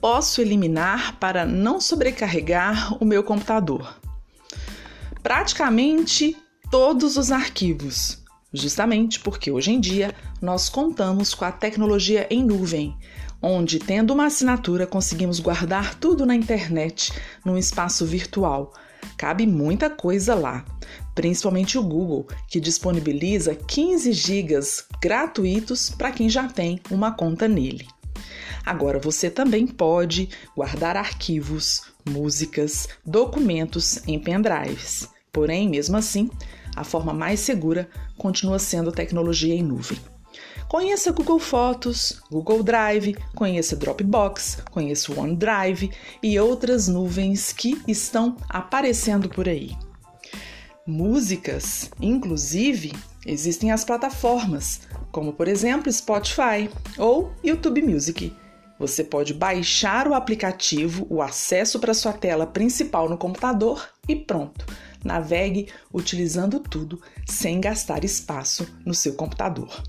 posso 0.00 0.40
eliminar 0.40 1.16
para 1.18 1.44
não 1.44 1.80
sobrecarregar 1.80 2.96
o 3.02 3.04
meu 3.04 3.22
computador? 3.22 3.96
Praticamente 5.22 6.36
todos 6.70 7.16
os 7.16 7.32
arquivos, 7.32 8.22
justamente 8.52 9.20
porque 9.20 9.50
hoje 9.50 9.72
em 9.72 9.80
dia 9.80 10.14
nós 10.40 10.68
contamos 10.68 11.34
com 11.34 11.44
a 11.44 11.52
tecnologia 11.52 12.26
em 12.30 12.44
nuvem, 12.44 12.96
onde, 13.42 13.78
tendo 13.78 14.12
uma 14.12 14.26
assinatura, 14.26 14.86
conseguimos 14.86 15.40
guardar 15.40 15.94
tudo 15.96 16.24
na 16.26 16.34
internet, 16.34 17.12
num 17.44 17.56
espaço 17.56 18.04
virtual. 18.04 18.72
Cabe 19.16 19.46
muita 19.46 19.90
coisa 19.90 20.34
lá, 20.34 20.64
principalmente 21.14 21.78
o 21.78 21.82
Google, 21.82 22.26
que 22.48 22.60
disponibiliza 22.60 23.54
15 23.54 24.12
GB 24.12 24.60
gratuitos 25.00 25.90
para 25.90 26.12
quem 26.12 26.28
já 26.28 26.48
tem 26.48 26.80
uma 26.90 27.12
conta 27.12 27.48
nele. 27.48 27.86
Agora 28.68 28.98
você 28.98 29.30
também 29.30 29.66
pode 29.66 30.28
guardar 30.54 30.94
arquivos, 30.94 31.84
músicas, 32.06 32.86
documentos 33.02 34.06
em 34.06 34.18
pendrives. 34.18 35.08
Porém, 35.32 35.66
mesmo 35.70 35.96
assim, 35.96 36.28
a 36.76 36.84
forma 36.84 37.14
mais 37.14 37.40
segura 37.40 37.88
continua 38.18 38.58
sendo 38.58 38.90
a 38.90 38.92
tecnologia 38.92 39.54
em 39.54 39.62
nuvem. 39.62 39.98
Conheça 40.68 41.12
Google 41.12 41.38
Fotos, 41.38 42.20
Google 42.30 42.62
Drive, 42.62 43.16
conheça 43.34 43.74
Dropbox, 43.74 44.58
conheça 44.70 45.18
OneDrive 45.18 45.90
e 46.22 46.38
outras 46.38 46.88
nuvens 46.88 47.54
que 47.54 47.80
estão 47.88 48.36
aparecendo 48.50 49.30
por 49.30 49.48
aí. 49.48 49.74
Músicas, 50.86 51.90
inclusive, 51.98 52.92
existem 53.24 53.72
as 53.72 53.82
plataformas, 53.82 54.82
como 55.10 55.32
por 55.32 55.48
exemplo 55.48 55.90
Spotify 55.90 56.68
ou 56.98 57.32
YouTube 57.42 57.80
Music. 57.80 58.30
Você 58.78 59.02
pode 59.02 59.34
baixar 59.34 60.06
o 60.06 60.14
aplicativo, 60.14 61.06
o 61.10 61.20
acesso 61.20 61.78
para 61.78 61.94
sua 61.94 62.12
tela 62.12 62.46
principal 62.46 63.08
no 63.08 63.18
computador 63.18 63.88
e 64.08 64.14
pronto. 64.14 64.64
Navegue 65.04 65.68
utilizando 65.92 66.60
tudo 66.60 67.00
sem 67.26 67.60
gastar 67.60 68.04
espaço 68.04 68.66
no 68.84 68.94
seu 68.94 69.14
computador. 69.14 69.82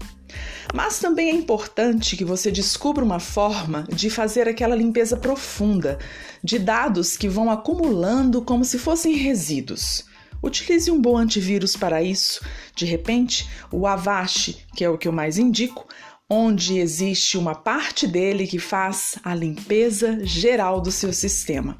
Mas 0.74 1.00
também 1.00 1.30
é 1.30 1.34
importante 1.34 2.16
que 2.16 2.26
você 2.26 2.52
descubra 2.52 3.04
uma 3.04 3.20
forma 3.20 3.88
de 3.92 4.10
fazer 4.10 4.48
aquela 4.48 4.76
limpeza 4.76 5.18
profunda 5.18 5.98
de 6.44 6.60
dados 6.60 7.18
que 7.18 7.28
vão 7.28 7.50
acumulando 7.50 8.42
como 8.42 8.64
se 8.64 8.78
fossem 8.78 9.16
resíduos. 9.16 10.06
Utilize 10.42 10.90
um 10.90 11.02
bom 11.02 11.18
antivírus 11.18 11.76
para 11.76 12.02
isso. 12.02 12.42
De 12.76 12.86
repente, 12.86 13.50
o 13.72 13.86
Avast, 13.86 14.66
que 14.76 14.84
é 14.84 14.90
o 14.90 14.98
que 14.98 15.08
eu 15.08 15.12
mais 15.12 15.38
indico, 15.38 15.86
onde 16.30 16.78
existe 16.78 17.38
uma 17.38 17.56
parte 17.56 18.08
dele 18.08 18.46
que 18.46 18.60
faz 18.60 19.18
a 19.24 19.34
limpeza 19.34 20.24
geral 20.24 20.80
do 20.80 20.92
seu 20.92 21.12
sistema. 21.12 21.78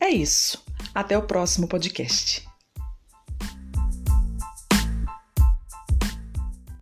É 0.00 0.08
isso. 0.08 0.64
Até 0.94 1.16
o 1.18 1.22
próximo 1.22 1.68
podcast. 1.68 2.49